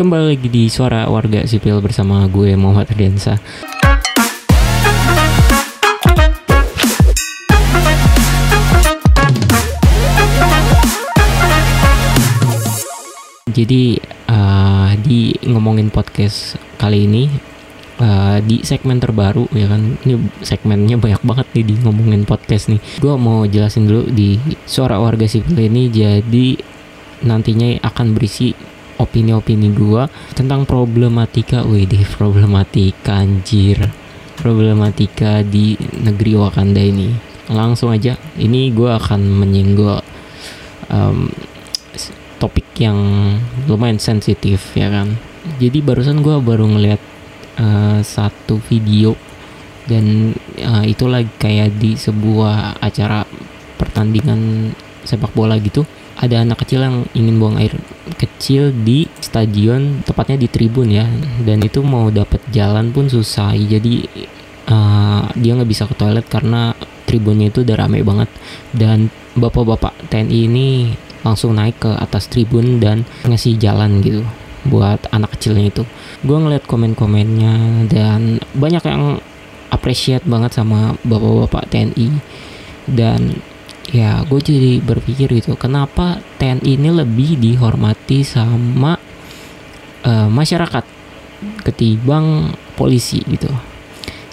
Kembali 0.00 0.32
lagi 0.32 0.48
di 0.48 0.64
Suara 0.72 1.04
Warga 1.12 1.44
Sipil 1.44 1.76
bersama 1.84 2.24
gue 2.24 2.56
Muhammad 2.56 2.88
Ardiansa. 2.88 3.36
Jadi 13.52 14.00
uh, 14.32 14.96
di 15.04 15.36
ngomongin 15.44 15.92
podcast 15.92 16.56
kali 16.80 17.04
ini 17.04 17.28
uh, 18.00 18.40
di 18.40 18.64
segmen 18.64 19.04
terbaru 19.04 19.52
ya 19.52 19.68
kan 19.68 20.00
ini 20.08 20.16
segmennya 20.40 20.96
banyak 20.96 21.20
banget 21.20 21.46
nih 21.52 21.64
di 21.68 21.74
ngomongin 21.76 22.24
podcast 22.24 22.72
nih. 22.72 22.80
Gue 23.04 23.20
mau 23.20 23.44
jelasin 23.44 23.84
dulu 23.84 24.08
di 24.08 24.40
Suara 24.64 24.96
Warga 24.96 25.28
Sipil 25.28 25.60
ini 25.60 25.92
jadi 25.92 26.56
nantinya 27.20 27.84
akan 27.84 28.16
berisi 28.16 28.79
opini-opini 29.00 29.72
gue 29.72 30.04
tentang 30.36 30.68
problematika, 30.68 31.64
wih 31.64 31.88
problematika 32.12 33.24
anjir, 33.24 33.88
problematika 34.36 35.40
di 35.40 35.80
negeri 36.04 36.36
Wakanda 36.36 36.84
ini. 36.84 37.08
Langsung 37.50 37.90
aja, 37.90 38.14
ini 38.36 38.70
gue 38.70 38.92
akan 38.92 39.20
menyinggung 39.24 40.04
um, 40.92 41.32
topik 42.36 42.68
yang 42.76 42.96
lumayan 43.64 43.98
sensitif 43.98 44.76
ya 44.76 44.92
kan. 44.92 45.16
Jadi 45.56 45.80
barusan 45.80 46.20
gue 46.20 46.36
baru 46.36 46.68
ngeliat 46.68 47.00
uh, 47.56 47.98
satu 48.04 48.60
video 48.68 49.16
dan 49.88 50.36
uh, 50.60 50.84
itu 50.84 51.08
lagi 51.08 51.32
kayak 51.40 51.80
di 51.80 51.96
sebuah 51.96 52.78
acara 52.78 53.24
pertandingan 53.80 54.70
sepak 55.02 55.32
bola 55.32 55.56
gitu 55.56 55.82
ada 56.20 56.44
anak 56.44 56.62
kecil 56.62 56.84
yang 56.84 56.96
ingin 57.16 57.40
buang 57.40 57.56
air 57.56 57.72
kecil 58.20 58.76
di 58.76 59.08
stadion 59.24 60.04
tepatnya 60.04 60.36
di 60.36 60.48
tribun 60.52 60.92
ya. 60.92 61.08
Dan 61.40 61.64
itu 61.64 61.80
mau 61.80 62.12
dapat 62.12 62.44
jalan 62.52 62.92
pun 62.92 63.08
susah. 63.08 63.56
Jadi 63.56 64.04
uh, 64.68 65.24
dia 65.32 65.56
nggak 65.56 65.70
bisa 65.70 65.88
ke 65.88 65.96
toilet 65.96 66.28
karena 66.28 66.76
tribunnya 67.08 67.48
itu 67.48 67.64
udah 67.64 67.76
rame 67.80 68.04
banget. 68.04 68.28
Dan 68.76 69.08
bapak-bapak 69.32 70.12
TNI 70.12 70.38
ini 70.44 70.68
langsung 71.24 71.56
naik 71.56 71.80
ke 71.80 71.90
atas 71.96 72.28
tribun 72.28 72.80
dan 72.80 73.08
ngasih 73.24 73.56
jalan 73.56 74.04
gitu 74.04 74.20
buat 74.68 75.00
anak 75.16 75.40
kecilnya 75.40 75.72
itu. 75.72 75.88
Gue 76.20 76.36
ngeliat 76.36 76.68
komen-komennya 76.68 77.88
dan 77.88 78.44
banyak 78.52 78.84
yang 78.84 79.16
appreciate 79.72 80.28
banget 80.28 80.52
sama 80.52 81.00
bapak-bapak 81.00 81.64
TNI 81.72 82.08
dan 82.92 83.40
ya 83.90 84.22
gue 84.22 84.40
jadi 84.40 84.78
berpikir 84.78 85.34
gitu 85.34 85.58
kenapa 85.58 86.22
TNI 86.38 86.78
ini 86.78 86.90
lebih 86.94 87.38
dihormati 87.38 88.22
sama 88.22 88.94
uh, 90.06 90.28
masyarakat 90.30 90.84
ketimbang 91.66 92.54
polisi 92.78 93.18
gitu 93.26 93.50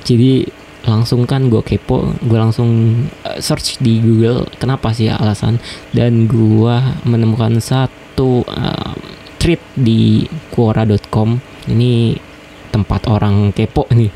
jadi 0.06 0.46
langsung 0.88 1.28
kan 1.28 1.52
gue 1.52 1.60
kepo 1.66 2.16
gue 2.22 2.38
langsung 2.38 3.02
uh, 3.26 3.40
search 3.42 3.82
di 3.82 4.00
Google 4.00 4.46
kenapa 4.62 4.94
sih 4.94 5.10
alasan 5.10 5.60
dan 5.92 6.30
gue 6.30 6.76
menemukan 7.04 7.58
satu 7.58 8.46
uh, 8.46 8.94
tweet 9.42 9.60
di 9.74 10.24
quora.com 10.54 11.42
ini 11.68 12.16
tempat 12.70 13.10
orang 13.10 13.52
kepo 13.52 13.90
nih 13.90 14.14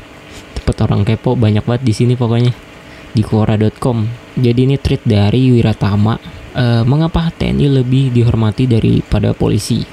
tempat 0.62 0.86
orang 0.86 1.02
kepo 1.02 1.34
banyak 1.34 1.66
banget 1.66 1.82
di 1.82 1.92
sini 1.92 2.14
pokoknya 2.14 2.54
di 3.12 3.20
quora.com. 3.20 4.21
Jadi 4.36 4.60
ini 4.64 4.76
tweet 4.80 5.04
dari 5.04 5.52
Wiratama. 5.52 6.16
Uh, 6.52 6.84
mengapa 6.84 7.32
TNI 7.32 7.80
lebih 7.80 8.12
dihormati 8.12 8.68
daripada 8.68 9.32
polisi? 9.32 9.84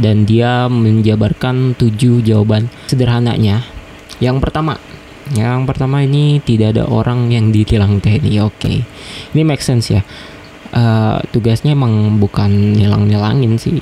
Dan 0.00 0.26
dia 0.26 0.66
menjabarkan 0.66 1.78
tujuh 1.78 2.24
jawaban 2.24 2.66
sederhananya. 2.88 3.62
Yang 4.18 4.42
pertama, 4.42 4.74
yang 5.36 5.68
pertama 5.68 6.02
ini 6.02 6.42
tidak 6.42 6.74
ada 6.78 6.84
orang 6.90 7.30
yang 7.30 7.54
ditilang 7.54 8.02
TNI. 8.02 8.34
Oke, 8.42 8.54
okay. 8.58 8.76
ini 9.36 9.42
make 9.46 9.62
sense 9.62 9.94
ya. 9.94 10.02
Uh, 10.70 11.18
tugasnya 11.34 11.74
emang 11.74 12.18
bukan 12.18 12.74
nilang-nilangin 12.74 13.58
sih. 13.58 13.78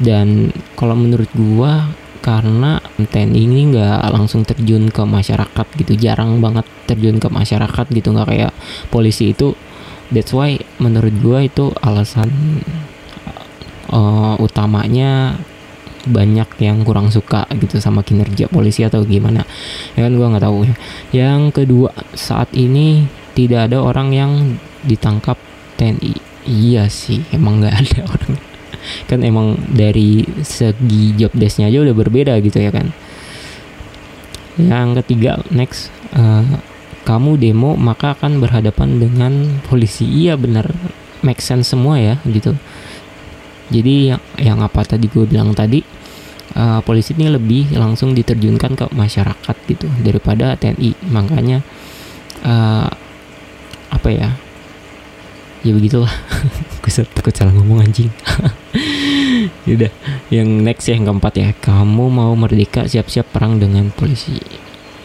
Dan 0.00 0.52
kalau 0.76 0.96
menurut 0.96 1.28
gua 1.36 1.90
karena 2.22 2.78
TNI 2.96 3.34
ini 3.34 3.74
nggak 3.74 4.14
langsung 4.14 4.46
terjun 4.46 4.88
ke 4.88 5.02
masyarakat 5.02 5.66
gitu. 5.76 5.92
Jarang 5.98 6.38
banget 6.38 6.64
terjun 6.86 7.18
ke 7.18 7.26
masyarakat 7.26 7.86
gitu. 7.90 8.14
Nggak 8.14 8.28
kayak 8.30 8.52
polisi 8.88 9.34
itu. 9.34 9.58
That's 10.14 10.30
why 10.30 10.62
menurut 10.78 11.12
gue 11.18 11.38
itu 11.50 11.74
alasan 11.82 12.30
uh, 13.90 14.38
utamanya 14.38 15.36
banyak 16.02 16.58
yang 16.58 16.82
kurang 16.82 17.14
suka 17.14 17.46
gitu 17.58 17.78
sama 17.78 18.06
kinerja 18.06 18.46
polisi 18.46 18.86
atau 18.86 19.02
gimana. 19.02 19.42
Ya 19.98 20.06
kan 20.06 20.14
gue 20.14 20.26
nggak 20.30 20.44
tahu. 20.46 20.70
Ya 21.10 21.34
yang 21.34 21.50
kedua 21.50 21.90
saat 22.14 22.54
ini 22.54 23.10
tidak 23.34 23.72
ada 23.72 23.82
orang 23.82 24.14
yang 24.14 24.32
ditangkap 24.86 25.36
TNI 25.80 26.32
iya 26.46 26.90
sih 26.90 27.22
emang 27.30 27.62
nggak 27.62 27.76
ada 27.86 28.00
orang 28.06 28.51
kan 29.06 29.22
emang 29.22 29.58
dari 29.70 30.26
segi 30.42 31.16
job 31.18 31.32
desknya 31.34 31.68
aja 31.68 31.82
udah 31.82 31.94
berbeda 31.96 32.34
gitu 32.42 32.58
ya 32.58 32.70
kan. 32.70 32.90
Yang 34.60 35.02
ketiga 35.02 35.40
next 35.48 35.88
uh, 36.12 36.44
kamu 37.02 37.40
demo 37.40 37.74
maka 37.74 38.14
akan 38.14 38.38
berhadapan 38.38 39.00
dengan 39.00 39.32
polisi. 39.66 40.06
Iya 40.06 40.36
benar 40.36 40.70
make 41.22 41.40
sense 41.40 41.70
semua 41.72 41.98
ya 41.98 42.18
gitu. 42.26 42.54
Jadi 43.72 44.12
yang, 44.12 44.22
yang 44.36 44.58
apa 44.60 44.84
tadi 44.84 45.08
gue 45.08 45.24
bilang 45.24 45.56
tadi 45.56 45.80
uh, 46.56 46.80
polisi 46.84 47.16
ini 47.16 47.32
lebih 47.32 47.72
langsung 47.76 48.12
diterjunkan 48.12 48.72
ke 48.76 48.86
masyarakat 48.92 49.56
gitu 49.68 49.88
daripada 50.04 50.54
TNI 50.60 50.92
makanya 51.08 51.64
uh, 52.44 52.88
apa 53.92 54.08
ya 54.12 54.28
ya 55.62 55.72
begitulah. 55.74 56.10
Gue 56.82 56.90
salah 57.32 57.54
ngomong 57.54 57.86
anjing. 57.86 58.10
Yaudah 59.66 59.90
yang 60.28 60.62
next 60.62 60.90
ya 60.90 60.98
yang 60.98 61.06
keempat 61.08 61.34
ya. 61.38 61.48
Kamu 61.54 62.10
mau 62.10 62.34
merdeka 62.34 62.86
siap-siap 62.86 63.30
perang 63.30 63.58
dengan 63.58 63.90
polisi. 63.94 64.38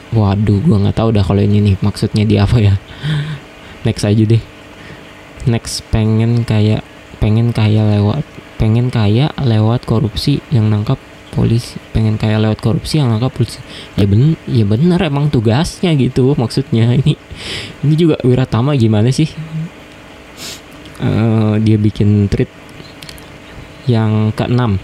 Waduh 0.08 0.64
gue 0.64 0.78
nggak 0.78 0.98
tahu 0.98 1.10
dah 1.12 1.24
kalau 1.26 1.44
ini 1.44 1.60
nih 1.62 1.76
maksudnya 1.82 2.24
di 2.26 2.36
apa 2.42 2.58
ya. 2.58 2.76
Next 3.86 4.04
aja 4.08 4.24
deh. 4.24 4.42
Next 5.46 5.86
pengen 5.94 6.44
kayak 6.44 6.82
pengen 7.22 7.54
kaya 7.54 7.86
lewat 7.98 8.26
pengen 8.58 8.90
kaya 8.90 9.30
lewat 9.38 9.86
korupsi 9.86 10.42
yang 10.50 10.74
nangkap 10.74 10.98
polisi 11.34 11.78
pengen 11.94 12.18
kaya 12.18 12.42
lewat 12.42 12.58
korupsi 12.58 12.98
yang 12.98 13.14
nangkap 13.14 13.30
polisi 13.30 13.62
ya 13.94 14.10
ben 14.10 14.34
ya 14.50 14.66
benar 14.66 14.98
emang 15.06 15.30
tugasnya 15.30 15.94
gitu 15.94 16.34
maksudnya 16.34 16.98
ini. 16.98 17.14
Ini 17.86 17.94
juga 17.94 18.16
Wiratama 18.26 18.74
gimana 18.74 19.14
sih 19.14 19.30
uh, 21.02 21.56
dia 21.62 21.78
bikin 21.78 22.30
tweet 22.30 22.50
yang 23.90 24.36
keenam. 24.36 24.82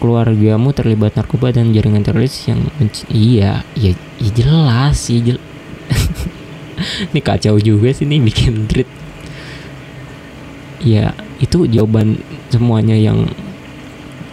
Keluargamu 0.00 0.72
terlibat 0.72 1.12
narkoba 1.12 1.52
dan 1.52 1.76
jaringan 1.76 2.00
teroris 2.00 2.48
yang 2.48 2.64
iya 3.12 3.60
ya, 3.76 3.92
ya 4.16 4.30
jelas 4.32 4.96
ya 5.12 5.20
jel 5.20 5.38
ini 7.12 7.20
kacau 7.20 7.60
juga 7.60 7.92
sih 7.92 8.08
nih 8.08 8.16
bikin 8.24 8.64
tweet 8.64 8.88
ya 10.80 11.12
itu 11.36 11.68
jawaban 11.68 12.16
semuanya 12.48 12.96
yang 12.96 13.28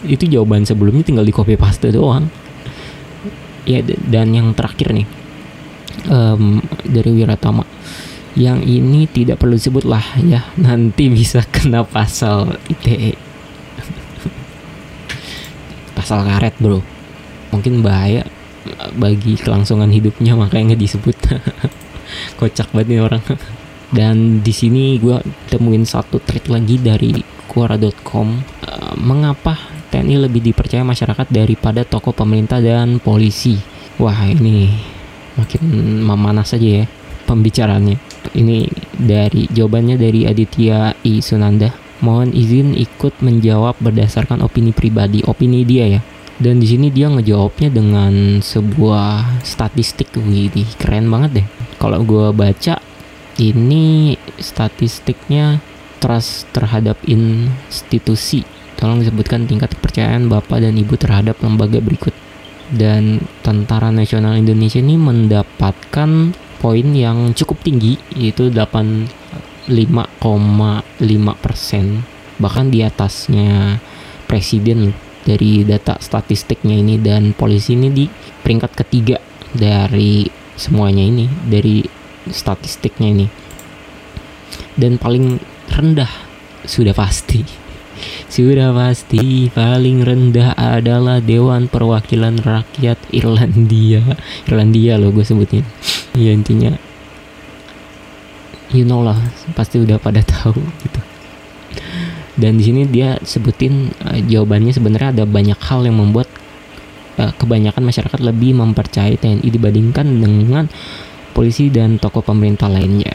itu 0.08 0.24
jawaban 0.24 0.64
sebelumnya 0.64 1.04
tinggal 1.04 1.28
di 1.28 1.36
copy 1.36 1.60
paste 1.60 1.92
doang. 1.92 2.32
Ya 3.68 3.84
dan 3.84 4.32
yang 4.32 4.56
terakhir 4.56 4.96
nih 4.96 5.04
um, 6.08 6.64
dari 6.88 7.10
Wiratama 7.12 7.68
yang 8.34 8.60
ini 8.60 9.08
tidak 9.08 9.40
perlu 9.40 9.56
disebut 9.56 9.84
lah 9.88 10.04
ya. 10.20 10.44
Nanti 10.60 11.08
bisa 11.08 11.40
kena 11.48 11.86
pasal 11.86 12.58
ITE 12.68 13.16
pasal 15.96 16.26
karet 16.26 16.54
bro. 16.60 16.82
Mungkin 17.54 17.80
bahaya 17.80 18.28
bagi 18.98 19.38
kelangsungan 19.40 19.88
hidupnya 19.88 20.36
makanya 20.36 20.74
nggak 20.74 20.82
disebut. 20.82 21.16
Kocak 22.38 22.72
banget 22.72 22.86
nih 22.92 23.00
orang. 23.00 23.24
Dan 23.96 24.44
di 24.44 24.52
sini 24.52 25.00
gue 25.00 25.16
temuin 25.48 25.88
satu 25.88 26.20
tweet 26.20 26.52
lagi 26.52 26.76
dari 26.76 27.16
Quora.com 27.48 28.28
uh, 28.68 28.92
mengapa 29.00 29.56
TNI 29.88 30.28
lebih 30.28 30.44
dipercaya 30.44 30.84
masyarakat 30.84 31.32
daripada 31.32 31.88
tokoh 31.88 32.12
pemerintah 32.12 32.60
dan 32.60 33.00
polisi? 33.00 33.56
Wah 33.96 34.28
ini 34.28 34.68
makin 35.40 35.64
memanas 36.04 36.52
saja 36.52 36.84
ya 36.84 36.86
pembicaraannya 37.24 38.07
ini 38.34 38.68
dari 38.96 39.48
jawabannya 39.48 39.96
dari 39.96 40.26
Aditya 40.28 40.96
I 41.04 41.20
Sunanda. 41.22 41.72
Mohon 41.98 42.30
izin 42.30 42.68
ikut 42.78 43.20
menjawab 43.24 43.78
berdasarkan 43.82 44.44
opini 44.44 44.70
pribadi, 44.70 45.24
opini 45.26 45.66
dia 45.66 45.98
ya. 45.98 46.00
Dan 46.38 46.62
di 46.62 46.70
sini 46.70 46.94
dia 46.94 47.10
ngejawabnya 47.10 47.74
dengan 47.74 48.38
sebuah 48.38 49.42
statistik, 49.42 50.14
wih, 50.22 50.54
keren 50.78 51.10
banget 51.10 51.42
deh. 51.42 51.46
Kalau 51.82 52.06
gue 52.06 52.30
baca, 52.30 52.78
ini 53.42 54.14
statistiknya 54.38 55.58
trust 55.98 56.46
terhadap 56.54 56.94
institusi 57.10 58.46
tolong 58.78 59.02
disebutkan 59.02 59.50
tingkat 59.50 59.74
kepercayaan 59.74 60.30
bapak 60.30 60.62
dan 60.62 60.78
ibu 60.78 60.94
terhadap 60.94 61.42
lembaga 61.42 61.82
berikut 61.82 62.14
dan 62.70 63.18
Tentara 63.42 63.90
Nasional 63.90 64.38
Indonesia 64.38 64.78
ini 64.78 64.94
mendapatkan 64.94 66.30
poin 66.58 66.86
yang 66.94 67.32
cukup 67.32 67.62
tinggi 67.62 67.96
yaitu 68.14 68.50
85,5 68.50 69.70
persen 71.38 72.02
bahkan 72.38 72.70
di 72.70 72.86
atasnya 72.86 73.82
presiden 74.30 74.94
dari 75.26 75.66
data 75.66 75.98
statistiknya 75.98 76.78
ini 76.78 76.96
dan 76.96 77.34
polisi 77.34 77.74
ini 77.74 77.90
di 77.92 78.04
peringkat 78.08 78.72
ketiga 78.72 79.18
dari 79.52 80.24
semuanya 80.54 81.04
ini 81.04 81.26
dari 81.44 81.84
statistiknya 82.30 83.08
ini. 83.12 83.26
Dan 84.78 84.96
paling 84.96 85.36
rendah 85.68 86.10
sudah 86.64 86.94
pasti 86.94 87.42
sudah 88.34 88.70
pasti 88.70 89.50
paling 89.50 90.06
rendah 90.06 90.54
adalah 90.54 91.18
Dewan 91.18 91.66
Perwakilan 91.66 92.38
Rakyat 92.40 93.10
Irlandia. 93.10 94.00
Irlandia 94.46 94.96
loh 94.96 95.10
gue 95.10 95.26
sebutnya 95.26 95.66
ya 96.18 96.34
intinya 96.34 96.74
you 98.74 98.82
know 98.82 99.06
lah 99.06 99.16
pasti 99.54 99.78
udah 99.78 100.02
pada 100.02 100.20
tahu 100.42 100.58
gitu 100.82 101.00
dan 102.38 102.54
di 102.54 102.62
sini 102.62 102.86
dia 102.86 103.18
sebutin 103.22 103.90
uh, 104.06 104.18
jawabannya 104.22 104.70
sebenarnya 104.70 105.10
ada 105.10 105.24
banyak 105.26 105.58
hal 105.58 105.82
yang 105.82 105.98
membuat 105.98 106.30
uh, 107.18 107.34
kebanyakan 107.34 107.82
masyarakat 107.82 108.20
lebih 108.22 108.54
mempercayai 108.54 109.18
TNI 109.18 109.48
dibandingkan 109.50 110.06
dengan 110.06 110.70
polisi 111.34 111.66
dan 111.68 111.98
tokoh 111.98 112.22
pemerintah 112.22 112.70
lainnya. 112.70 113.14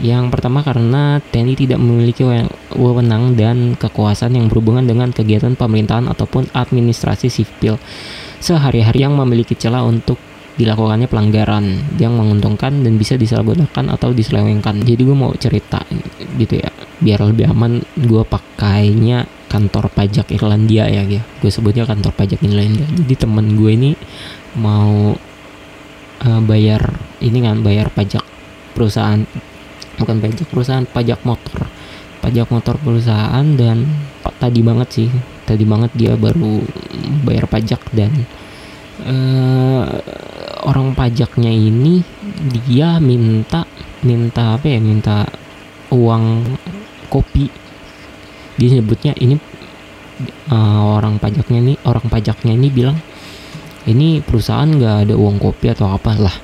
Yang 0.00 0.32
pertama 0.32 0.64
karena 0.64 1.20
TNI 1.20 1.54
tidak 1.56 1.80
memiliki 1.80 2.24
wewenang 2.72 3.36
dan 3.36 3.76
kekuasaan 3.76 4.36
yang 4.36 4.48
berhubungan 4.48 4.88
dengan 4.88 5.12
kegiatan 5.12 5.52
pemerintahan 5.52 6.08
ataupun 6.08 6.48
administrasi 6.52 7.28
sipil 7.28 7.76
sehari-hari 8.40 9.04
yang 9.04 9.16
memiliki 9.16 9.52
celah 9.52 9.84
untuk 9.84 10.16
dilakukannya 10.56 11.08
pelanggaran 11.08 11.96
yang 11.96 12.12
menguntungkan 12.12 12.84
dan 12.84 13.00
bisa 13.00 13.16
disalahgunakan 13.16 13.88
atau 13.92 14.12
diselewengkan. 14.12 14.84
Jadi 14.84 15.00
gue 15.00 15.16
mau 15.16 15.32
cerita 15.36 15.80
gitu 16.36 16.60
ya, 16.60 16.70
biar 17.00 17.24
lebih 17.24 17.48
aman 17.48 17.80
gue 17.96 18.22
pakainya 18.24 19.24
kantor 19.48 19.88
pajak 19.92 20.32
Irlandia 20.32 20.88
ya, 20.88 21.04
ya. 21.04 21.22
Gue 21.40 21.48
sebutnya 21.48 21.88
kantor 21.88 22.12
pajak 22.12 22.40
Irlandia. 22.44 22.84
Jadi 22.84 23.14
temen 23.16 23.56
gue 23.56 23.70
ini 23.72 23.90
mau 24.56 25.16
uh, 26.22 26.40
bayar 26.44 26.92
ini 27.24 27.38
kan 27.42 27.60
bayar 27.60 27.88
pajak 27.90 28.22
perusahaan 28.72 29.20
bukan 30.00 30.16
pajak 30.22 30.48
perusahaan 30.48 30.84
pajak 30.88 31.20
motor 31.26 31.68
pajak 32.22 32.48
motor 32.48 32.78
perusahaan 32.80 33.44
dan 33.58 33.84
tadi 34.38 34.60
banget 34.62 34.88
sih 34.90 35.08
tadi 35.44 35.66
banget 35.66 35.90
dia 35.94 36.14
baru 36.14 36.62
bayar 37.26 37.50
pajak 37.50 37.82
dan 37.92 38.10
uh, 39.04 39.84
orang 40.62 40.94
pajaknya 40.94 41.50
ini 41.50 42.02
dia 42.66 42.98
minta 43.02 43.66
minta 44.02 44.58
apa 44.58 44.66
ya 44.66 44.78
minta 44.82 45.26
uang 45.92 46.56
kopi. 47.12 47.50
Dia 48.58 48.78
nyebutnya 48.78 49.16
ini 49.18 49.36
uh, 50.52 50.98
orang 50.98 51.18
pajaknya 51.18 51.58
ini 51.58 51.74
orang 51.86 52.06
pajaknya 52.06 52.52
ini 52.54 52.68
bilang 52.70 52.98
ini 53.88 54.22
perusahaan 54.22 54.68
nggak 54.68 55.10
ada 55.10 55.14
uang 55.18 55.42
kopi 55.42 55.74
atau 55.74 55.90
apa 55.90 56.14
lah 56.18 56.36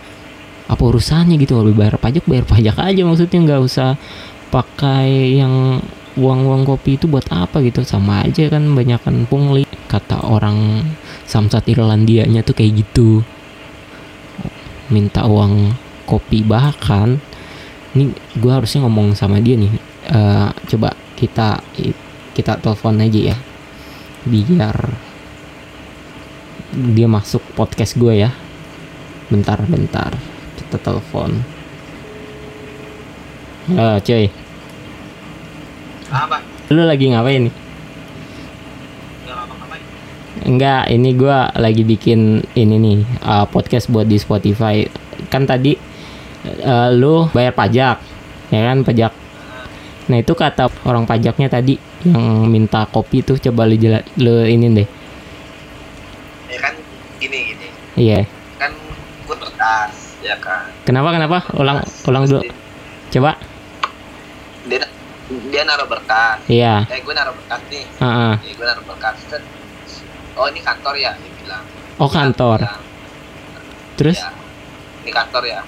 apa 0.69 0.83
urusannya 0.83 1.39
gitu? 1.41 1.59
Lebih 1.63 1.77
bayar 1.79 1.97
pajak 1.97 2.25
bayar 2.27 2.45
pajak 2.45 2.77
aja 2.77 3.03
maksudnya. 3.07 3.39
Nggak 3.45 3.61
usah 3.63 3.91
pakai 4.49 5.39
yang 5.39 5.79
uang-uang 6.19 6.67
kopi 6.67 6.99
itu 6.99 7.07
buat 7.07 7.27
apa 7.31 7.63
gitu. 7.63 7.87
Sama 7.87 8.27
aja 8.27 8.51
kan 8.51 8.67
banyak 8.75 9.01
kan 9.01 9.17
pungli. 9.31 9.65
Kata 9.89 10.21
orang 10.29 10.85
samsat 11.25 11.65
Irlandianya 11.73 12.45
tuh 12.45 12.53
kayak 12.53 12.85
gitu 12.85 13.25
minta 14.89 15.25
uang 15.29 15.73
kopi 16.09 16.45
bahkan 16.45 17.21
ini 17.97 18.13
gue 18.37 18.53
harusnya 18.53 18.85
ngomong 18.85 19.17
sama 19.17 19.41
dia 19.41 19.57
nih 19.57 19.73
uh, 20.13 20.53
coba 20.69 20.97
kita 21.17 21.61
kita 22.33 22.61
telepon 22.61 23.01
aja 23.03 23.35
ya 23.35 23.37
biar 24.29 24.77
dia 26.73 27.09
masuk 27.09 27.41
podcast 27.57 27.97
gue 27.97 28.29
ya. 28.29 28.31
Bentar 29.29 29.61
bentar 29.65 30.13
kita 30.61 30.77
telepon. 30.81 31.41
Uh, 33.73 34.01
cuy. 34.01 34.33
Apa 36.09 36.41
lu 36.69 36.85
lagi 36.85 37.09
ngapain 37.09 37.49
nih 37.49 37.55
Enggak, 40.39 40.87
ini 40.93 41.19
gue 41.19 41.39
lagi 41.59 41.83
bikin 41.83 42.45
ini 42.55 42.77
nih 42.79 42.99
uh, 43.27 43.47
podcast 43.51 43.91
buat 43.91 44.07
di 44.07 44.21
Spotify. 44.21 44.87
Kan 45.33 45.49
tadi 45.49 45.75
uh, 46.63 46.95
lu 46.95 47.27
bayar 47.35 47.57
pajak, 47.57 47.97
ya 48.55 48.61
kan 48.71 48.87
pajak. 48.87 49.13
Nah 50.09 50.17
itu 50.23 50.33
kata 50.33 50.71
orang 50.87 51.05
pajaknya 51.05 51.51
tadi 51.51 51.75
yang 52.07 52.47
minta 52.47 52.87
kopi 52.87 53.27
tuh 53.27 53.37
coba 53.37 53.67
lu 53.67 53.75
jela, 53.75 54.01
lu 54.17 54.47
ini 54.47 54.67
deh. 54.73 54.89
Ya 56.49 56.59
kan 56.63 56.75
gini 57.19 57.39
gini. 57.53 57.67
Iya. 57.99 58.21
Kan 58.63 58.73
gue 59.27 59.37
berkas, 59.37 60.17
ya 60.23 60.39
kan. 60.39 60.71
Kenapa 60.87 61.13
kenapa? 61.13 61.39
Ulang 61.59 61.83
ulang 62.07 62.25
dulu. 62.31 62.47
Coba. 63.11 63.37
Dia 64.71 64.87
dia 65.51 65.63
naruh 65.67 65.91
berkas. 65.91 66.41
Iya. 66.47 66.87
Eh 66.89 67.03
gue 67.03 67.15
naruh 67.17 67.35
berkas 67.35 67.61
nih. 67.69 67.85
Uh 67.99 68.07
-uh. 68.07 68.35
Ya, 68.39 68.53
gue 68.55 68.67
naruh 68.71 68.85
berkas. 68.87 69.17
Set. 69.27 69.43
Oh 70.39 70.47
ini 70.47 70.63
kantor 70.63 70.95
ya, 70.95 71.11
dia 71.19 71.33
bilang. 71.43 71.65
Oh 71.99 72.07
kantor. 72.07 72.63
Bilang, 72.63 72.83
Terus? 73.99 74.19
ya, 74.23 74.31
ini 75.03 75.11
kantor 75.11 75.43
ya. 75.51 75.61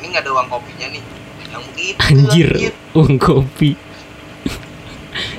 Ini 0.00 0.06
nggak 0.12 0.22
ada 0.28 0.30
uang 0.36 0.48
kopinya 0.52 0.86
nih. 0.92 1.02
Yang 1.50 1.62
begitu. 1.72 1.98
Anjir, 2.04 2.50
uang 2.92 3.16
kopi. 3.16 3.70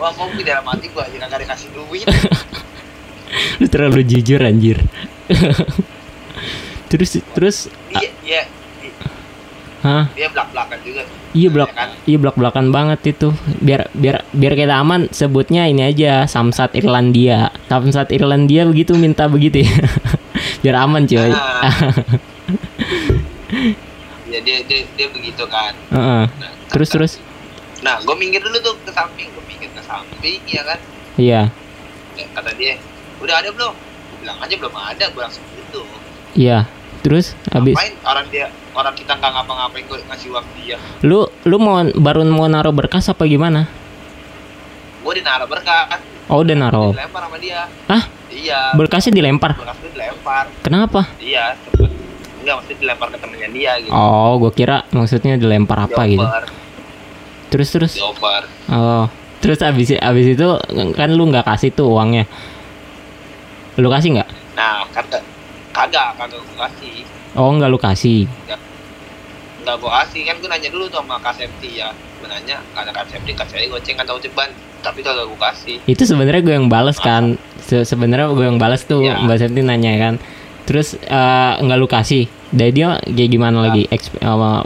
Uang 0.01 0.16
kopi 0.18 0.42
dalam 0.42 0.66
hati 0.66 0.89
gue 0.89 1.01
aja 1.01 1.18
kagak 1.30 1.39
dikasih 1.45 1.69
duit. 1.78 2.06
Lu 3.62 3.68
terlalu 3.69 4.01
jujur 4.04 4.42
anjir. 4.42 4.81
terus 6.92 7.24
terus 7.31 7.57
Iya, 7.95 8.12
iya. 8.25 8.42
Hah? 9.81 10.06
Dia 10.13 10.30
belak-belakan 10.30 10.78
juga. 10.81 11.01
Iya 11.31 11.48
belak 11.48 11.69
Ya 11.69 11.75
kan? 11.75 11.89
iya 12.04 12.18
belak 12.19 12.36
belakan 12.36 12.66
banget 12.69 13.00
itu. 13.07 13.31
Biar 13.57 13.88
biar 13.94 14.28
biar 14.30 14.54
kita 14.54 14.75
aman 14.75 15.07
sebutnya 15.10 15.66
ini 15.66 15.81
aja 15.81 16.25
Samsat 16.25 16.75
Irlandia. 16.75 17.50
Samsat 17.66 18.12
Irlandia 18.12 18.68
begitu 18.68 18.94
minta 18.94 19.25
begitu 19.25 19.63
ya. 19.63 19.72
biar 20.62 20.75
aman 20.81 21.07
cuy. 21.07 21.31
Ah. 21.31 21.65
Ya 24.27 24.39
dia 24.46 24.58
dia, 24.63 24.86
dia 24.91 25.08
begitu 25.10 25.44
kan. 25.48 25.74
Heeh. 25.89 26.24
Nah, 26.29 26.51
Terus 26.70 26.88
kata- 26.88 26.96
terus. 27.00 27.13
Nah, 27.82 27.98
gue 27.98 28.13
minggir 28.13 28.38
dulu 28.39 28.62
tuh 28.62 28.77
ke 28.86 28.91
samping, 28.91 29.25
gue 29.27 29.44
minggir 29.44 29.72
ke 29.74 29.82
samping, 29.82 30.38
ya 30.46 30.62
kan. 30.62 30.79
Iya. 31.17 31.41
Ya, 32.13 32.25
kata 32.32 32.53
dia, 32.53 32.77
udah 33.17 33.36
ada 33.36 33.50
belum? 33.50 33.74
Gua 33.74 34.17
bilang 34.22 34.38
aja 34.38 34.53
belum 34.53 34.75
ada, 34.75 35.05
gue 35.10 35.17
langsung 35.17 35.41
gitu. 35.51 35.82
Iya. 36.38 36.70
Terus 37.01 37.34
habis 37.50 37.74
Ngapain 37.74 37.96
orang 38.05 38.25
dia, 38.29 38.48
orang 38.77 38.93
kita 38.93 39.17
nggak 39.17 39.31
ngapa-ngapain 39.34 39.84
gue 39.89 39.98
ngasih 40.05 40.27
uang 40.29 40.48
dia. 40.62 40.77
lu 41.01 41.25
lu 41.50 41.58
mau 41.58 41.81
baru 41.98 42.22
mau 42.29 42.46
naruh 42.46 42.74
berkas 42.74 43.10
apa 43.10 43.25
gimana? 43.25 43.65
Gue 45.01 45.17
dinaruh 45.17 45.50
berkas, 45.50 45.98
Oh 46.29 46.46
udah 46.46 46.55
naruh. 46.55 46.93
dilempar 46.93 47.22
sama 47.25 47.38
dia. 47.41 47.65
Hah? 47.89 48.03
Iya. 48.31 48.77
Berkasnya 48.77 49.12
dilempar. 49.12 49.58
Berkas 49.58 49.77
itu 49.81 49.89
dilempar. 49.98 50.46
Kenapa? 50.62 51.01
Iya, 51.17 51.58
sempet. 51.65 51.91
Enggak, 52.41 52.53
maksudnya 52.58 52.77
dilempar 52.79 53.08
ke 53.10 53.17
temennya 53.20 53.50
dia 53.50 53.72
gitu. 53.81 53.91
Oh, 53.93 54.39
gua 54.39 54.51
kira 54.53 54.77
maksudnya 54.93 55.36
dilempar 55.36 55.89
apa 55.89 56.01
gitu. 56.08 56.25
Terus 57.51 57.67
terus. 57.67 57.93
dioper. 57.98 58.48
Oh, 58.72 59.05
terus 59.43 59.60
abis 59.60 59.98
abis 59.98 60.25
itu 60.38 60.48
kan 60.96 61.10
lu 61.12 61.27
nggak 61.27 61.43
kasih 61.50 61.74
tuh 61.75 61.91
uangnya. 61.91 62.29
Lu 63.75 63.89
kasih 63.91 64.22
nggak? 64.22 64.29
Nah, 64.55 64.88
kata 64.93 65.20
kagak, 65.81 66.09
kagak 66.15 66.39
gue 66.39 66.57
kasih. 66.59 66.95
Oh, 67.33 67.50
nggak 67.50 67.69
lu 67.69 67.79
kasih. 67.79 68.29
Enggak 69.61 69.75
gue 69.77 69.91
kasih, 69.91 70.21
kan 70.23 70.35
gue 70.38 70.50
nanya 70.50 70.69
dulu 70.69 70.85
tuh 70.88 71.00
sama 71.00 71.17
Kak 71.17 71.33
Septi 71.35 71.77
ya. 71.77 71.89
Gue 72.17 72.25
nanya, 72.25 72.57
ada 72.73 72.89
Kak 72.89 73.07
Septi, 73.07 73.31
Kak 73.31 73.45
Septi 73.45 73.65
goceng 73.65 73.97
atau 73.97 74.17
ceban. 74.17 74.50
Tapi 74.81 75.00
kagak 75.00 75.25
gue 75.25 75.39
kasih. 75.39 75.77
Itu 75.85 76.03
sebenarnya 76.03 76.41
gue 76.41 76.55
yang 76.55 76.65
bales 76.65 76.97
kan. 76.97 77.38
Se- 77.61 77.85
sebenarnya 77.85 78.29
gue 78.31 78.41
yang 78.43 78.57
bales 78.57 78.81
tuh 78.83 79.01
Iya. 79.01 79.21
Mbak 79.21 79.38
Septi 79.38 79.61
nanya 79.61 79.93
kan. 79.97 80.13
Terus 80.65 80.97
eh, 80.97 81.53
nggak 81.57 81.77
lu 81.77 81.85
kasih. 81.85 82.25
Dari 82.50 82.73
dia 82.73 82.97
kayak 83.00 83.29
gimana 83.31 83.63
lagi 83.63 83.85
eksp- 83.88 84.17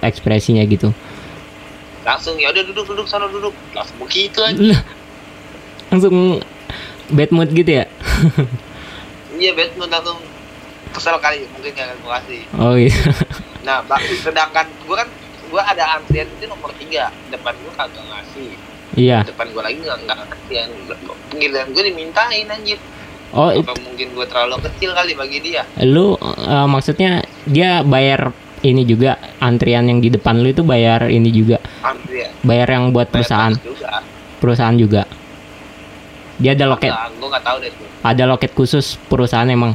ekspresinya 0.01 0.63
gitu. 0.63 0.89
Langsung, 2.01 2.38
ya 2.38 2.50
udah 2.50 2.63
duduk, 2.63 2.86
duduk, 2.88 3.05
sana 3.05 3.27
duduk. 3.27 3.51
Langsung 3.72 3.98
begitu 4.00 4.39
aja. 4.39 4.79
Langsung 5.91 6.39
bad 7.10 7.29
mood 7.29 7.51
gitu 7.51 7.84
ya. 7.84 7.86
Iya, 9.36 9.51
Batman 9.51 9.91
langsung 9.91 10.15
kesel 10.96 11.20
kali, 11.20 11.44
mungkin 11.52 11.72
gak 11.72 11.92
gue 11.94 12.12
kasih. 12.16 12.42
Oh 12.56 12.74
iya. 12.74 12.96
Nah, 13.62 13.84
bak- 13.84 14.06
sedangkan 14.16 14.66
gue 14.82 14.96
kan, 14.96 15.10
gue 15.46 15.62
ada 15.62 15.84
antrian 15.94 16.28
itu 16.30 16.46
nomor 16.48 16.72
tiga. 16.80 17.12
Depan 17.28 17.52
gue 17.60 17.74
kagak 17.75 18.06
ngasih. 18.06 18.50
Iya. 18.96 19.28
depan 19.28 19.52
gue 19.52 19.60
lagi 19.60 19.75
nggak 19.84 19.98
nggak 20.08 20.18
kasihan 20.24 20.70
giliran 21.36 21.68
gue 21.75 21.84
dimintain 21.84 22.48
anjir. 22.48 22.80
Oh, 23.36 23.52
it- 23.52 23.68
apa 23.68 23.75
mungkin 23.75 24.08
gue 24.16 24.25
terlalu 24.25 24.56
kecil 24.64 24.96
kali 24.96 25.12
bagi 25.14 25.38
dia? 25.44 25.68
Lu 25.84 26.16
eh, 26.16 26.68
maksudnya 26.70 27.20
dia 27.44 27.84
bayar 27.84 28.32
ini 28.64 28.88
juga 28.88 29.20
antrian 29.38 29.84
yang 29.86 30.00
di 30.00 30.08
depan 30.08 30.40
lu 30.40 30.48
itu 30.48 30.64
bayar 30.64 31.12
ini 31.12 31.28
juga. 31.28 31.60
Ya 32.08 32.32
bayar 32.40 32.72
yang 32.72 32.96
buat 32.96 33.12
perusahaan. 33.12 33.52
Bayar 33.52 33.68
juga. 33.68 33.90
Perusahaan 34.40 34.78
juga. 34.80 35.04
Dia 36.36 36.52
ada 36.52 36.66
loket. 36.68 36.92
gue 36.92 37.28
nggak 37.28 37.44
tahu 37.44 37.58
deh 37.60 37.72
ada 38.06 38.24
loket 38.24 38.52
khusus 38.54 39.02
perusahaan 39.08 39.48
emang 39.50 39.74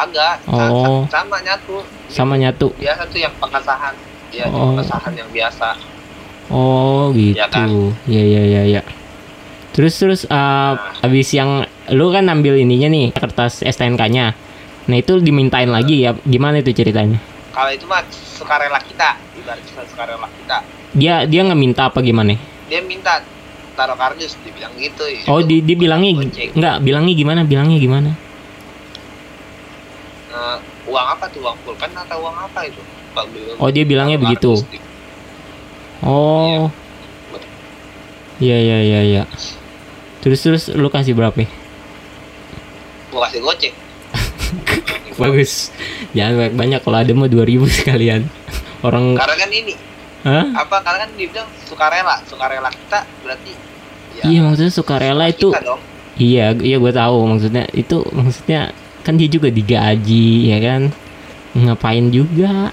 kagak 0.00 0.34
Oh. 0.46 1.04
sa- 1.04 1.20
sama 1.20 1.36
nyatu. 1.40 1.76
Sama 2.08 2.34
nyatu? 2.34 2.72
Biasa 2.74 3.02
tuh 3.06 3.20
yang 3.20 3.34
pengesahan 3.36 3.94
ya 4.30 4.44
Oh. 4.46 4.72
pengesahan 4.72 5.12
yang 5.12 5.28
biasa. 5.28 5.68
Oh 6.48 7.12
gitu. 7.12 7.36
Ya 7.36 7.46
kan? 7.46 7.68
ya 8.06 8.22
ya 8.22 8.42
ya 8.42 8.62
ya 8.70 8.82
terus 9.70 9.94
terus 9.94 10.20
eh, 10.24 10.72
habis 11.00 11.30
yang 11.30 11.62
lu 11.88 12.10
kan 12.10 12.26
ambil 12.26 12.58
ininya 12.58 12.90
nih 12.90 13.14
kertas 13.14 13.62
STNK-nya 13.62 14.34
nah 14.82 14.96
itu 14.96 15.20
dimintain 15.20 15.70
lagi 15.70 16.02
ya? 16.02 16.16
Gimana 16.20 16.58
itu 16.58 16.72
ceritanya? 16.72 17.22
Kalau 17.50 17.70
itu 17.70 17.86
mah 17.86 18.02
sukarela 18.10 18.80
kita. 18.80 19.14
Ibarat 19.36 19.62
sukarela 19.86 20.26
kita. 20.26 20.58
Dia 20.90 21.22
dia 21.22 21.46
nggak 21.46 21.54
minta 21.56 21.86
apa 21.86 22.00
gimana? 22.00 22.34
Dia 22.66 22.82
minta 22.82 23.22
taruh 23.72 23.94
kardus 23.94 24.34
dibilang 24.42 24.74
gitu. 24.74 25.06
Ya 25.06 25.22
oh 25.28 25.38
di 25.40 25.62
dia 25.62 25.78
bilangnya 25.78 26.18
Goceng. 26.18 26.50
nggak 26.52 26.76
bilangnya 26.82 27.14
gimana? 27.14 27.40
Bilangnya 27.46 27.78
gimana 27.78 28.10
Eh, 30.30 30.56
uang 30.86 31.06
apa 31.10 31.26
tuh 31.26 31.42
uang 31.42 31.58
pulpen 31.66 31.90
atau 31.90 32.22
uang 32.22 32.36
apa 32.38 32.62
itu 32.62 32.78
Pak 33.10 33.26
Oh, 33.58 33.66
dia 33.68 33.82
bilangnya 33.82 34.14
begitu. 34.14 34.54
di- 34.70 34.78
Oh. 36.00 36.70
Iya 38.38 38.56
iya 38.56 38.78
iya 38.80 39.00
iya. 39.02 39.22
Terus 40.22 40.40
terus 40.40 40.62
lu 40.70 40.88
kasih 40.88 41.12
berapa? 41.12 41.44
gua 43.10 43.26
kasih 43.26 43.42
goceng 43.42 43.74
Bagus. 45.20 45.74
Jangan 46.14 46.34
banyak 46.38 46.54
banyak 46.54 46.80
kalau 46.80 46.98
ada 47.02 47.12
mah 47.12 47.26
2000 47.26 47.66
sekalian. 47.68 48.22
Orang 48.80 49.18
karena 49.18 49.34
kan 49.36 49.50
ini 49.50 49.74
Hah? 50.20 50.46
apa 50.52 50.84
karena 50.84 51.04
kan 51.04 51.10
dia 51.16 51.26
bilang 51.26 51.48
sukarela 51.64 52.16
sukarela 52.28 52.68
kita 52.68 53.08
berarti 53.24 53.52
ya 54.14 54.22
Iya 54.24 54.40
maksudnya 54.44 54.72
sukarela 54.72 55.24
itu 55.28 55.48
dong 55.48 55.80
iya 56.20 56.52
iya 56.54 56.76
gue 56.76 56.92
tahu 56.92 57.24
maksudnya 57.24 57.64
itu 57.72 58.04
maksudnya 58.12 58.72
kan 59.00 59.16
dia 59.16 59.28
juga 59.28 59.48
digaji 59.48 60.50
ya 60.50 60.58
kan? 60.60 60.82
Ngapain 61.52 62.08
juga? 62.08 62.70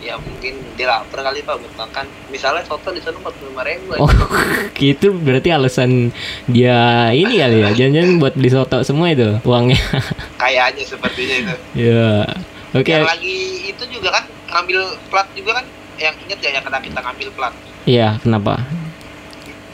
Ya 0.00 0.16
mungkin 0.16 0.56
dia 0.74 0.88
lapar 0.88 1.22
kali 1.22 1.44
pak 1.44 1.60
buat 1.60 1.74
makan. 1.76 2.04
Misalnya 2.32 2.64
soto 2.64 2.88
di 2.90 2.98
sana 2.98 3.20
empat 3.20 3.36
puluh 3.36 3.52
lima 3.52 3.62
ribu 3.62 3.90
oh 4.00 4.10
gitu. 4.80 5.12
Berarti 5.12 5.48
alasan 5.52 6.10
dia 6.48 7.10
ini 7.12 7.36
kali 7.36 7.56
ya 7.60 7.68
jangan-jangan 7.70 8.12
buat 8.18 8.34
beli 8.34 8.50
soto 8.50 8.80
semua 8.82 9.12
itu 9.12 9.38
uangnya. 9.44 9.78
Kayaknya 10.42 10.84
sepertinya 10.88 11.36
itu. 11.36 11.54
Ya 11.76 12.24
oke. 12.72 12.90
Yang 12.90 13.06
lagi 13.12 13.36
itu 13.70 13.84
juga 13.92 14.08
kan 14.18 14.24
ngambil 14.50 14.80
plat 15.12 15.28
juga 15.36 15.60
kan? 15.60 15.66
Yang 16.00 16.14
inget 16.26 16.38
ya 16.40 16.50
yang 16.58 16.64
kena 16.64 16.78
kita 16.80 16.98
ngambil 17.04 17.28
plat? 17.36 17.54
Iya 17.84 18.08
kenapa? 18.24 18.54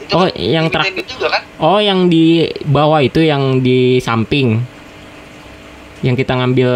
Itu 0.03 0.11
Oh, 0.15 0.27
kan 0.27 0.39
yang 0.39 0.65
itu 0.71 1.03
juga 1.17 1.27
kan? 1.39 1.41
Oh, 1.59 1.79
yang 1.79 2.07
di 2.07 2.47
bawah 2.63 2.99
itu 2.99 3.23
yang 3.23 3.63
di 3.63 3.99
samping. 3.99 4.59
Yang 6.01 6.15
kita 6.21 6.33
ngambil 6.35 6.69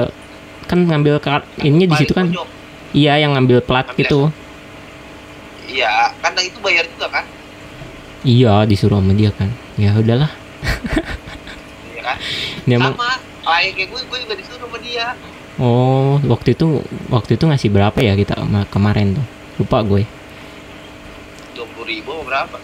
kan 0.66 0.80
ngambil 0.82 1.16
kart 1.20 1.44
ininya 1.60 1.88
di 1.90 1.96
situ 1.98 2.13
kan. 2.13 2.30
pojok. 2.30 2.48
Iya, 2.92 3.13
yang 3.20 3.32
ngambil 3.36 3.63
plat 3.63 3.88
Ngambil 3.88 4.01
gitu. 4.04 4.20
iya 5.72 6.12
kan 6.20 6.36
itu 6.36 6.60
bayar 6.60 6.84
juga 6.92 7.08
kan 7.10 7.25
Iya, 8.22 8.68
disuruh 8.68 9.00
sama 9.00 9.16
dia 9.16 9.32
kan. 9.32 9.48
Ya 9.80 9.96
udahlah. 9.96 10.28
iya 11.96 12.01
kan 12.04 12.18
sama 12.94 13.10
kayak 13.42 13.88
gue 13.90 14.01
gue 14.04 14.18
juga 14.22 14.36
disuruh 14.36 14.68
sama 14.68 14.78
dia 14.80 15.16
Oh, 15.60 16.18
waktu 16.25 16.56
itu 16.56 16.82
waktu 17.08 17.36
itu 17.38 17.44
ngasih 17.46 17.70
berapa 17.70 18.00
ya 18.00 18.16
kita 18.16 18.34
kemarin 18.68 19.13
tuh? 19.13 19.25
Lupa 19.60 19.84
gue. 19.84 20.04
dua 21.54 21.66
puluh 21.75 21.86
ribu 21.86 22.12
apa 22.12 22.24
berapa 22.24 22.58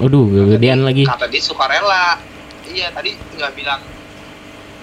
Aduh, 0.00 0.24
gedean 0.48 0.82
lagi. 0.82 1.04
kata 1.04 1.28
dia 1.28 1.38
sukarela 1.38 2.16
iya 2.66 2.88
tadi 2.90 3.12
nggak 3.36 3.52
bilang 3.52 3.80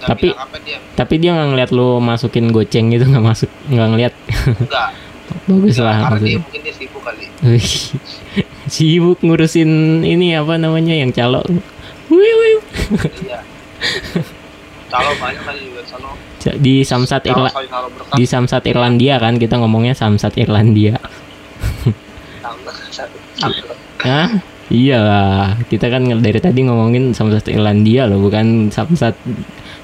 Tapi- 0.06 0.32
apa 0.32 0.58
dia 0.62 0.77
Tapi 0.94 1.13
dia 1.18 1.32
nggak 1.32 1.48
ngeliat 1.50 1.70
lu 1.72 2.00
masukin 2.00 2.48
goceng 2.50 2.89
gitu 2.89 3.03
nggak 3.03 3.25
masuk 3.25 3.50
nggak 3.68 3.88
ngeliat. 3.89 4.13
enggak 4.56 4.89
Bagus 5.50 5.77
lah 5.77 5.96
karena 6.00 6.10
dia 6.10 6.10
maksudnya. 6.10 6.39
mungkin 6.41 6.62
dia 6.62 6.74
sibuk 6.74 7.01
kali 7.01 7.25
Sibuk 8.74 9.20
ngurusin 9.20 9.72
ini 10.01 10.34
apa 10.34 10.56
namanya 10.56 10.94
yang 10.94 11.10
calo. 11.10 11.41
Wih, 12.10 12.34
wih. 12.36 12.58
iya 13.22 13.39
kalau 14.89 15.13
banyak 15.15 15.41
kali 15.41 15.62
juga 15.70 15.82
sono 15.86 16.18
Di 16.58 16.82
Samsat 16.82 17.29
Irla 17.29 17.53
di 18.13 18.25
Samsat 18.25 18.65
Irlandia 18.65 19.22
kan 19.22 19.38
kita 19.38 19.58
ngomongnya 19.58 19.94
Samsat 19.94 20.34
Irlandia. 20.36 20.98
Hah? 24.00 24.29
Iya 24.70 24.98
lah, 25.01 25.58
kita 25.65 25.89
kan 25.89 26.06
dari 26.06 26.38
tadi 26.38 26.62
ngomongin 26.62 27.10
Samsat 27.12 27.50
Irlandia 27.50 28.06
loh, 28.06 28.22
bukan 28.22 28.70
Samsat 28.70 29.18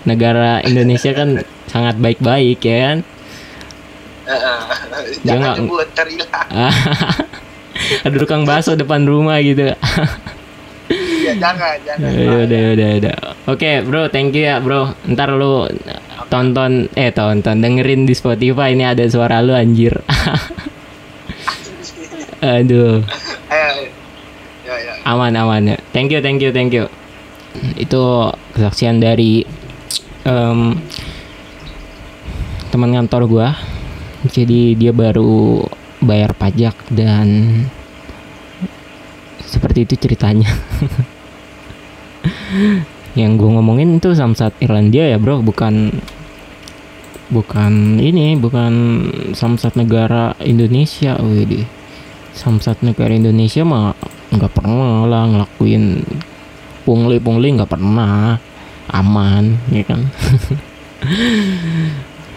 negara 0.06 0.62
Indonesia 0.62 1.12
kan 1.12 1.42
sangat 1.68 1.98
baik-baik 1.98 2.62
ya 2.62 2.78
kan. 2.84 2.98
Dia 4.26 4.34
nggak- 4.34 5.22
jangan 5.22 5.56
nyebut 5.60 5.88
terilah 5.92 6.46
Ada 8.06 8.16
tukang 8.16 8.42
bakso 8.42 8.74
depan 8.74 9.04
rumah 9.04 9.38
gitu. 9.40 9.70
ya 11.26 11.34
jangan 11.36 11.76
jangan 11.82 12.10
ya 12.10 12.34
udah 12.42 12.58
ya 12.58 12.70
udah 12.72 12.88
ya 12.88 12.98
udah. 13.02 13.16
Oke 13.46 13.82
bro, 13.82 14.08
thank 14.08 14.32
you 14.32 14.46
ya 14.46 14.58
bro. 14.58 14.94
Ntar 15.06 15.34
lu 15.34 15.70
tonton 16.26 16.90
eh 16.94 17.12
tonton 17.12 17.60
dengerin 17.60 18.06
di 18.06 18.14
Spotify 18.14 18.72
ini 18.72 18.86
ada 18.86 19.04
suara 19.06 19.42
lu 19.42 19.52
anjir. 19.52 19.94
Aduh. 22.42 23.02
ya 24.66 24.76
ya 24.76 24.94
aman 25.04 25.34
aman 25.34 25.62
ya 25.68 25.78
thank 25.92 26.10
you 26.10 26.20
thank 26.20 26.42
you 26.42 26.50
thank 26.50 26.70
you 26.70 26.86
itu 27.78 28.02
kesaksian 28.54 28.98
dari 28.98 29.46
em, 30.25 30.82
teman 32.74 32.91
kantor 32.91 33.24
gua. 33.29 33.48
Jadi 34.25 34.74
dia 34.74 34.89
baru 34.89 35.62
bayar 36.01 36.34
pajak 36.34 36.74
dan 36.89 37.62
seperti 39.46 39.86
itu 39.86 39.96
ceritanya. 39.96 40.50
Yang 43.20 43.32
gue 43.39 43.50
ngomongin 43.55 44.01
itu 44.01 44.12
Samsat 44.12 44.51
Irlandia 44.60 45.08
ya 45.08 45.22
bro. 45.22 45.39
Bukan 45.39 45.94
bukan 47.32 48.01
ini 48.01 48.36
bukan 48.36 48.74
Samsat 49.32 49.77
negara 49.79 50.36
Indonesia. 50.44 51.15
Widih. 51.22 51.63
Samsat 52.36 52.84
negara 52.84 53.15
Indonesia 53.15 53.63
mah 53.63 53.96
nggak 54.36 54.51
pernah 54.51 55.08
lah 55.08 55.24
ngelakuin 55.32 56.03
pungli-pungli 56.84 57.55
nggak 57.55 57.72
pernah 57.72 58.36
aman 58.96 59.60
ya 59.70 59.84
kan 59.84 60.08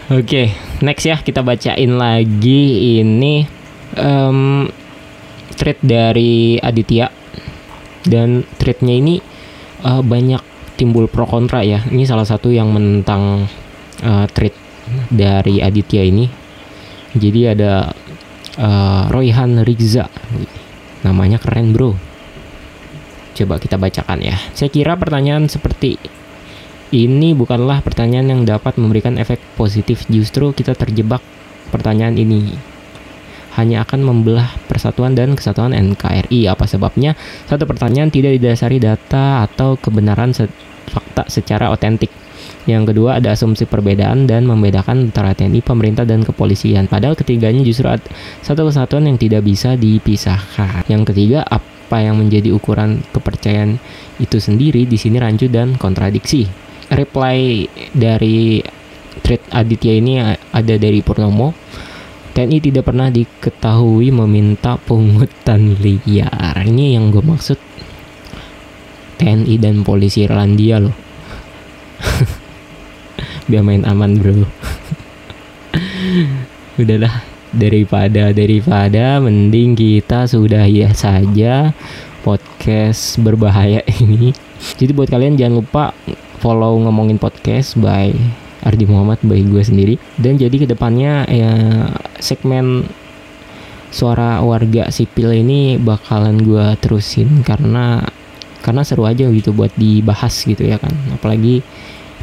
Oke, 0.09 0.49
next 0.81 1.05
ya 1.05 1.21
kita 1.21 1.45
bacain 1.45 1.93
lagi 1.93 2.97
ini 2.97 3.45
em 3.93 4.65
thread 5.53 5.77
dari 5.85 6.57
Aditya 6.57 7.13
dan 8.09 8.41
threadnya 8.57 8.97
ini 8.97 9.21
eh, 9.85 10.01
banyak 10.01 10.41
timbul 10.81 11.05
pro 11.05 11.29
kontra 11.29 11.61
ya. 11.61 11.85
Ini 11.85 12.09
salah 12.09 12.25
satu 12.25 12.49
yang 12.49 12.73
menentang 12.73 13.45
eh, 14.01 14.25
thread 14.33 14.57
dari 15.13 15.61
Aditya 15.61 16.01
ini. 16.01 16.25
Jadi 17.13 17.41
ada 17.45 17.93
eh, 18.57 19.03
Royhan 19.13 19.61
Riza, 19.61 20.09
namanya 21.05 21.37
keren 21.37 21.69
bro. 21.69 21.93
Coba 23.37 23.61
kita 23.61 23.77
bacakan 23.77 24.25
ya. 24.25 24.41
Saya 24.57 24.73
kira 24.73 24.97
pertanyaan 24.97 25.45
seperti 25.45 26.18
ini 26.89 27.37
bukanlah 27.37 27.85
pertanyaan 27.85 28.33
yang 28.33 28.41
dapat 28.49 28.77
memberikan 28.81 29.21
efek 29.21 29.37
positif. 29.53 30.09
Justru 30.09 30.49
kita 30.57 30.73
terjebak 30.73 31.21
pertanyaan 31.69 32.17
ini 32.17 32.57
hanya 33.57 33.83
akan 33.85 34.01
membelah 34.05 34.55
persatuan 34.65 35.13
dan 35.13 35.37
kesatuan 35.37 35.75
NKRI. 35.75 36.49
Apa 36.49 36.65
sebabnya? 36.65 37.13
Satu 37.45 37.69
pertanyaan 37.69 38.09
tidak 38.09 38.37
didasari 38.41 38.81
data 38.81 39.45
atau 39.45 39.77
kebenaran 39.77 40.33
se- 40.33 40.49
fakta 40.89 41.29
secara 41.29 41.69
otentik. 41.69 42.09
Yang 42.65 42.93
kedua 42.93 43.21
ada 43.21 43.33
asumsi 43.33 43.65
perbedaan 43.69 44.25
dan 44.25 44.45
membedakan 44.45 45.09
antara 45.09 45.33
TNI, 45.33 45.61
pemerintah 45.61 46.05
dan 46.05 46.25
kepolisian. 46.25 46.85
Padahal 46.89 47.13
ketiganya 47.13 47.61
justru 47.61 47.89
satu 48.41 48.69
kesatuan 48.69 49.05
yang 49.09 49.17
tidak 49.17 49.45
bisa 49.45 49.77
dipisahkan. 49.77 50.85
Yang 50.89 51.13
ketiga 51.13 51.45
apa 51.45 52.01
yang 52.01 52.17
menjadi 52.17 52.53
ukuran 52.53 53.01
kepercayaan 53.13 53.81
itu 54.21 54.37
sendiri 54.37 54.85
di 54.85 54.97
sini 54.97 55.17
rancu 55.17 55.49
dan 55.49 55.77
kontradiksi. 55.77 56.68
Reply 56.89 57.69
dari 57.93 58.61
thread 59.21 59.43
Aditya 59.53 59.93
ini 59.93 60.13
ada 60.53 60.75
dari 60.77 61.01
Purnomo 61.05 61.53
TNI 62.39 62.61
tidak 62.63 62.87
pernah 62.87 63.11
diketahui 63.11 64.15
meminta 64.15 64.79
pungutan 64.79 65.75
liar. 65.81 66.55
Ini 66.63 66.95
yang 66.95 67.11
gue 67.11 67.19
maksud 67.19 67.59
TNI 69.19 69.59
dan 69.59 69.83
polisi 69.83 70.23
Irlandia 70.23 70.79
loh. 70.79 70.95
Biar 73.51 73.59
main 73.59 73.83
aman 73.83 74.15
bro. 74.15 74.47
Udahlah 76.79 77.27
daripada 77.51 78.31
daripada 78.31 79.19
mending 79.19 79.75
kita 79.75 80.23
sudah 80.23 80.63
ya 80.69 80.95
saja 80.95 81.75
podcast 82.23 83.19
berbahaya 83.19 83.83
ini. 83.99 84.31
Jadi 84.79 84.95
buat 84.95 85.11
kalian 85.11 85.35
jangan 85.35 85.59
lupa 85.59 85.91
follow 86.39 86.79
ngomongin 86.79 87.19
podcast 87.19 87.75
by 87.75 88.15
Ardi 88.63 88.87
Muhammad 88.87 89.19
by 89.23 89.43
gue 89.43 89.63
sendiri. 89.63 89.95
Dan 90.15 90.39
jadi 90.39 90.55
ke 90.55 90.67
depannya 90.67 91.27
ya 91.27 91.53
segmen 92.19 92.87
suara 93.91 94.39
warga 94.39 94.87
sipil 94.89 95.33
ini 95.33 95.75
bakalan 95.75 96.39
gue 96.39 96.65
terusin 96.79 97.43
karena 97.43 98.05
karena 98.59 98.81
seru 98.83 99.07
aja 99.07 99.27
gitu 99.31 99.51
buat 99.51 99.71
dibahas 99.75 100.33
gitu 100.47 100.63
ya 100.63 100.79
kan. 100.79 100.91
Apalagi 101.15 101.61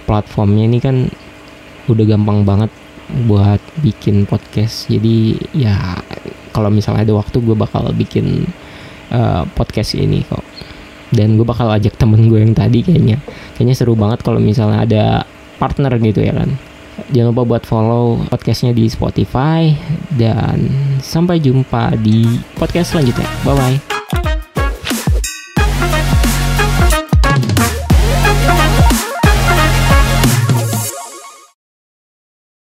platformnya 0.09 0.65
ini 0.65 0.79
kan 0.81 0.97
udah 1.87 2.05
gampang 2.09 2.43
banget 2.43 2.73
buat 3.29 3.61
bikin 3.85 4.25
podcast. 4.27 4.89
Jadi 4.89 5.37
ya 5.53 6.01
kalau 6.57 6.73
misalnya 6.73 7.05
ada 7.05 7.15
waktu 7.17 7.37
gue 7.45 7.57
bakal 7.57 7.85
bikin 7.93 8.49
uh, 9.13 9.45
podcast 9.53 9.93
ini 9.97 10.25
kok 10.25 10.43
dan 11.17 11.41
gue 11.41 11.47
bakal 11.49 11.73
ajak 11.73 11.97
temen 11.97 12.29
gue 12.29 12.45
yang 12.45 12.53
tadi 12.53 12.85
kayaknya. 12.85 13.17
Kayaknya 13.57 13.75
seru 13.75 13.97
banget 13.97 14.21
kalau 14.21 14.37
misalnya 14.37 14.85
ada 14.85 15.05
partner 15.57 15.97
gitu 15.97 16.21
ya 16.21 16.37
kan. 16.37 16.53
Jangan 17.13 17.33
lupa 17.33 17.57
buat 17.57 17.65
follow 17.65 18.21
podcastnya 18.29 18.77
di 18.77 18.89
Spotify. 18.93 19.73
Dan 20.13 20.69
sampai 21.01 21.41
jumpa 21.41 21.97
di 21.97 22.25
podcast 22.61 22.93
selanjutnya. 22.93 23.29
Bye 23.45 23.57
bye 23.57 23.96